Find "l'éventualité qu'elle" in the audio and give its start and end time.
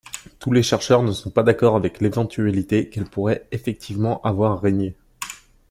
2.01-3.05